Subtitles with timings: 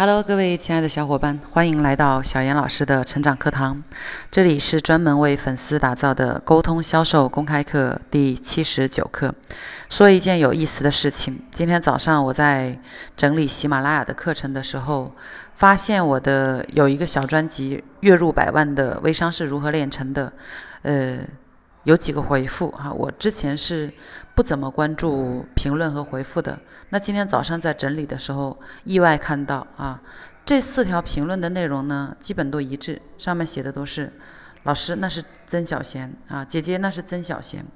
[0.00, 3.82] Hello，各位亲爱的小伙伴，欢迎来到小严老师的成长课堂。
[4.30, 9.34] 这里是专门为粉丝打造的沟通销售公开课第七十九课。
[9.90, 12.78] 说一件有意思的事情，今天早上我在
[13.16, 15.12] 整理喜马拉雅的课程的时候，
[15.56, 20.28] 发现我的有一个小专辑《月入百万的微商是如何炼成的》，
[20.82, 21.18] 呃。
[21.84, 23.90] 有几个回复哈，我之前是
[24.38, 26.56] 不怎么关注评论和回复的。
[26.90, 30.00] 那今天早上在整理的时候，意外看到啊，
[30.44, 34.12] 这四条评论的内容呢，基本都一致，上面写的都是
[34.62, 37.66] 老师那是曾小贤啊，姐姐那是曾小贤。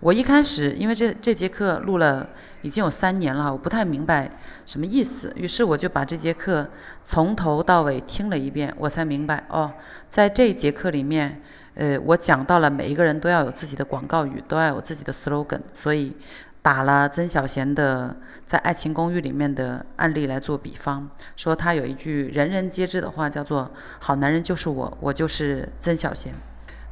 [0.00, 2.28] 我一开始因为这这节课录了
[2.62, 4.28] 已经有三年了，我不太明白
[4.66, 6.68] 什么意思，于是我就把这节课
[7.04, 9.72] 从头到尾听了一遍，我才明白哦，
[10.10, 11.40] 在这节课里面。
[11.80, 16.14] 呃，我讲到了每一个人都要有自己的广告语，都要有自己的 slogan，所以
[16.60, 18.14] 打了曾小贤的
[18.46, 26.34] 在《爱情公寓》里面的案例来做比方，说他有一句人人皆知的话，叫做“好男人就是我，我就是曾小贤”。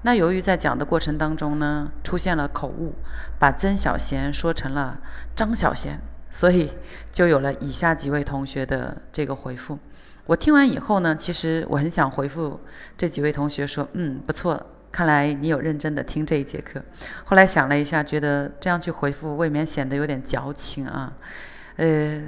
[0.05, 2.95] 那由于在讲的过程当中呢，出现了口误，
[3.39, 4.99] 把曾小贤说成了
[5.37, 6.73] 张小贤，所以
[7.13, 9.79] 就有了以下几位同学的这个回复。
[10.25, 12.59] 我听完以后呢，其实我很想回复
[12.97, 14.65] 这几位同学说，嗯，不错。
[14.91, 16.83] 看来你有认真的听这一节课，
[17.25, 21.13] 后来想了一下，觉得这样去回复未免显得有点矫情啊。
[21.77, 22.23] 呃，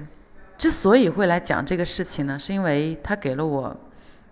[0.58, 3.74] 之所以会来讲这个事情呢，是因为它给了我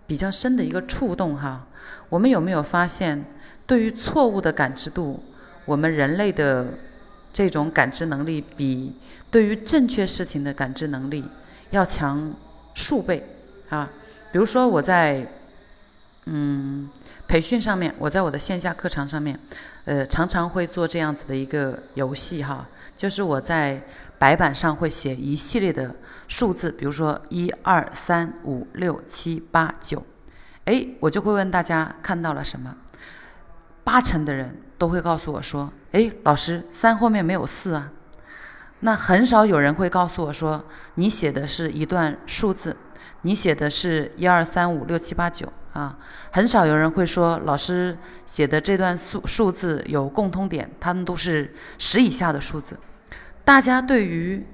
[0.05, 1.67] 比较深的一个触动哈。
[2.07, 3.25] 我们有没有发现，
[3.65, 5.21] 对于错误的感知度，
[5.65, 6.67] 我们人类的
[7.33, 8.95] 这种感知能力比
[9.31, 11.25] 对于正确事情的感知能力
[11.71, 12.31] 要强
[12.75, 13.23] 数倍
[13.69, 13.89] 啊？
[14.31, 15.25] 比如说我在
[16.27, 16.87] 嗯。
[17.29, 19.39] 培训上面，我在我的线下课堂上面，
[19.85, 23.79] 呃，常常会做这样子的一个游戏哈，就是我在
[24.17, 25.93] 白板上会写一系列的
[26.27, 30.03] 数字，比如说一二三五六七八九，
[30.65, 32.75] 哎，我就会问大家看到了什么，
[33.83, 37.91] 八成的人都会告诉我说，哎，老师，三后面没有四啊，
[38.79, 42.75] 那很少有人会告诉我说，你写的是一段数字，
[43.21, 45.47] 你写的是一二三五六七八九。
[45.73, 45.97] 啊，
[46.31, 52.77] 很少有人会说老师写的这段数数字有共通点，他们都是十以下的数字。
[53.45, 54.45] 大家对于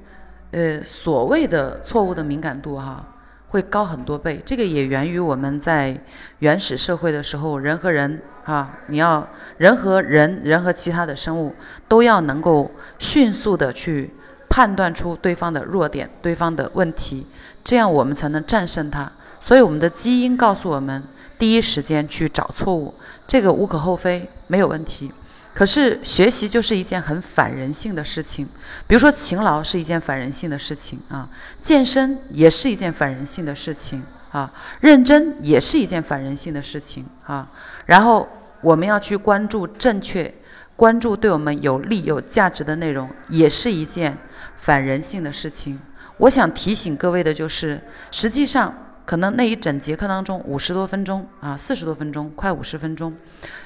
[0.51, 3.05] 呃所谓的错误的敏感度哈
[3.47, 5.97] 会高很多倍，这个也源于我们在
[6.39, 9.27] 原始社会的时候，人和人啊，你要
[9.57, 11.55] 人和人，人和其他的生物
[11.87, 14.13] 都要能够迅速的去
[14.49, 17.25] 判断出对方的弱点、对方的问题，
[17.63, 19.09] 这样我们才能战胜他。
[19.45, 21.03] 所以我们的基因告诉我们，
[21.37, 22.91] 第一时间去找错误，
[23.27, 25.11] 这个无可厚非，没有问题。
[25.53, 28.47] 可是学习就是一件很反人性的事情，
[28.87, 31.29] 比如说勤劳是一件反人性的事情啊，
[31.61, 34.01] 健身也是一件反人性的事情
[34.31, 37.47] 啊，认真也是一件反人性的事情啊。
[37.85, 38.27] 然后
[38.61, 40.33] 我们要去关注正确，
[40.75, 44.17] 关注对我们有利有价值的内容，也是一件
[44.55, 45.79] 反人性的事情。
[46.17, 47.79] 我想提醒各位的就是，
[48.09, 48.73] 实际上。
[49.05, 53.13] 可能那一整节课当中五十多分钟啊，四十多分钟，快五十分钟，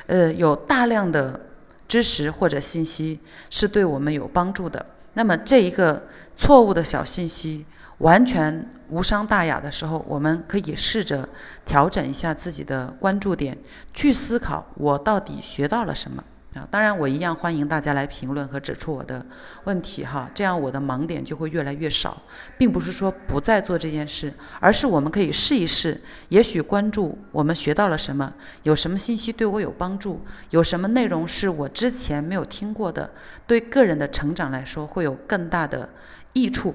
[0.07, 1.39] 呃，有大量的
[1.87, 3.19] 知识或者信息
[3.49, 4.85] 是对我们有帮助的。
[5.13, 6.03] 那么这一个
[6.37, 7.65] 错误的小信息
[7.99, 11.27] 完全无伤大雅的时候，我们可以试着
[11.65, 13.57] 调整一下自己的关注点，
[13.93, 16.23] 去思考我到底学到了什么。
[16.55, 19.23] 啊，当然，我一样欢迎大家来评论和指出我的
[19.65, 22.19] 问题哈，这样我的盲点就会越来越少，
[22.57, 28.33] 并不是说不再做这件事，而是我们可以试一试，也许关注我们学到了什么，
[28.63, 33.11] 有什么信息对我有帮助，有什么内容是我之前没有听过的，
[33.45, 35.87] 对个人的成长来说会有更大的
[36.33, 36.73] 益处。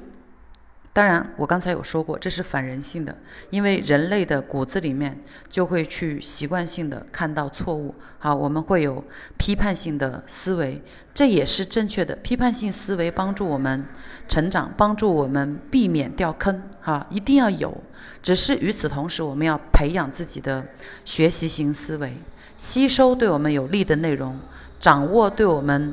[0.95, 3.19] 当然，我刚才有说过，这是反人性的，
[3.51, 7.93] 因为人类的骨子里面就会去习惯性的看到错误。
[8.21, 9.03] 好，我们会有
[9.37, 10.81] 批判性的思维，
[11.13, 12.15] 这也是正确的。
[12.23, 13.85] 批判性思维帮助我们
[14.29, 16.63] 成长，帮助我们避免掉坑。
[16.81, 17.77] 哈，一定要有。
[18.23, 20.65] 只是与此同时，我们要培养自己的
[21.05, 22.13] 学习型思维，
[22.57, 24.39] 吸收对我们有利的内容，
[24.81, 25.93] 掌握对我们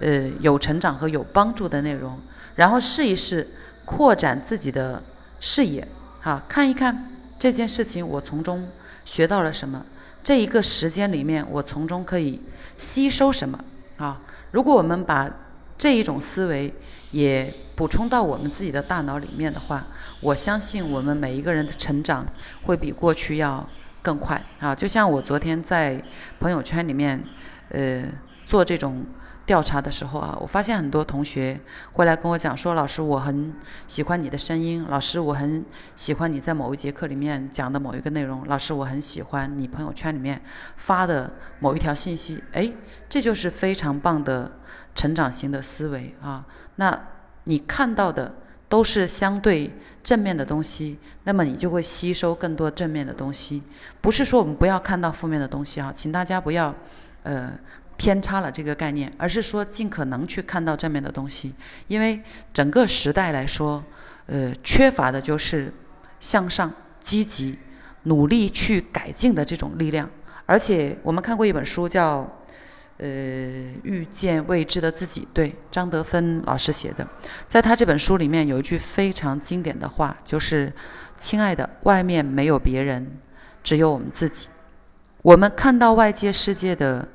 [0.00, 2.18] 呃有成长和有帮助的内容，
[2.56, 3.46] 然后试一试。
[3.88, 5.02] 扩展自己的
[5.40, 5.88] 视野，
[6.20, 7.06] 好看一看
[7.38, 8.68] 这件事情，我从中
[9.06, 9.82] 学到了什么？
[10.22, 12.38] 这一个时间里面，我从中可以
[12.76, 13.58] 吸收什么？
[13.96, 14.20] 啊，
[14.50, 15.30] 如果我们把
[15.78, 16.70] 这一种思维
[17.12, 19.86] 也补充到我们自己的大脑里面的话，
[20.20, 22.26] 我相信我们每一个人的成长
[22.64, 23.66] 会比过去要
[24.02, 24.74] 更快啊！
[24.74, 25.98] 就像我昨天在
[26.38, 27.24] 朋友圈里面，
[27.70, 28.04] 呃，
[28.46, 29.06] 做这种
[29.48, 31.58] 调查的时候啊，我发现很多同学
[31.92, 33.54] 会来跟我讲说：“老师，我很
[33.86, 34.84] 喜欢你的声音。
[34.90, 35.64] 老师，我很
[35.96, 38.46] 喜欢你在某一节课里面讲的某一个内容。
[38.46, 40.38] 老师，我很喜欢你朋友圈里面
[40.76, 42.70] 发的某一条信息。”哎，
[43.08, 44.52] 这就是非常棒的
[44.94, 46.44] 成长型的思维啊！
[46.76, 47.08] 那
[47.44, 48.30] 你看到的
[48.68, 49.72] 都是相对
[50.04, 53.62] 正面的东西，那么你就会吸收更多正面的东西。
[54.02, 56.74] 不是说我们不要看到负面的东西啊，请大家不要，
[57.22, 57.58] 呃。
[57.98, 61.52] 偏差了这个概念，而是说尽可能去看到正面的东西，
[61.88, 62.22] 因为
[62.52, 63.84] 整个时代来说，
[64.26, 65.74] 呃，缺乏的就是
[66.20, 67.58] 向上、积极、
[68.04, 70.08] 努力去改进的这种力量。
[70.46, 72.20] 而且我们看过一本书，叫
[72.98, 73.08] 《呃
[73.82, 77.04] 遇见未知的自己》，对，张德芬老师写的。
[77.48, 80.72] 在他这本书里面有一句非常经典的话，就是
[81.18, 83.18] “亲爱的，外面没有别人，
[83.64, 84.46] 只有我们自己。
[85.22, 87.08] 我们看到外界世界的。”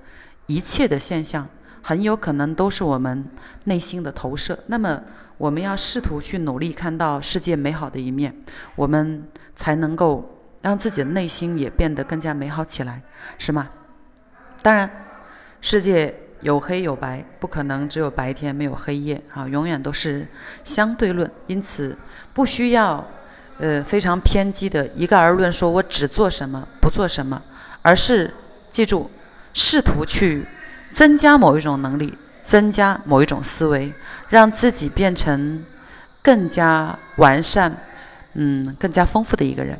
[0.48, 1.48] 一切的现象
[1.82, 3.26] 很有可能都是我们
[3.66, 4.58] 内心的投射。
[4.68, 5.02] 那么，
[5.38, 8.34] 我们要试图去努力看到世界美好的一面，
[8.76, 13.02] 我们才能够让自己的内心也变得更加美好起来，
[13.38, 13.70] 是吗？
[14.62, 14.90] 当然，
[15.60, 20.26] 世界有黑有白，不可能只有白天没有黑夜啊，永远都是
[20.64, 21.30] 相对论。
[21.48, 21.98] 因此，
[22.34, 23.06] 不需要
[23.60, 27.42] 呃非常偏激的一概而论，说我只做什么不做什么，
[27.82, 28.34] 而是
[28.72, 29.10] 记住。
[29.54, 30.44] 试图去
[30.92, 32.14] 增加某一种能力，
[32.44, 33.94] 增加某一种思维，
[34.30, 35.64] 让自己变成
[36.22, 37.76] 更加完善、
[38.34, 39.78] 嗯，更加丰富的一个人。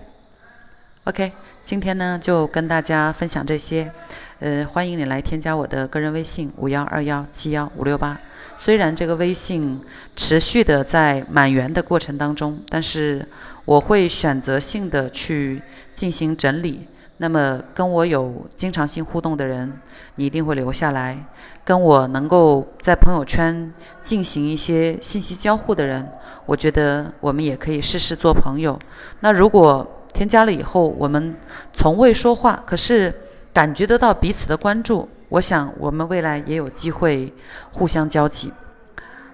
[1.06, 1.32] OK，
[1.64, 3.92] 今天呢就跟大家分享这些。
[4.40, 8.20] 呃，欢迎你来添加我的个人微信五幺二幺七幺五六八。
[8.60, 9.80] 虽然这个微信
[10.18, 13.26] 持续的在满员的过程当中，但是
[13.64, 15.62] 我会选择性的去
[15.94, 16.86] 进行整理。
[17.24, 19.72] 那么跟我有经常性互动的人，
[20.16, 21.16] 你一定会留下来；
[21.64, 26.06] 跟我能够在朋友圈进行一些信息交互的人，
[26.46, 28.78] 我觉得我们也可以试试做朋友。
[29.22, 31.34] 那如果添加了以后，我们
[31.72, 33.16] 从未说话，可是
[33.54, 37.34] 感觉得到彼此的关注，我想我们未来也有机会
[37.72, 38.52] 互相交集。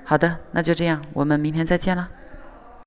[0.03, 2.07] 好的，那就这样，我们明天再见了。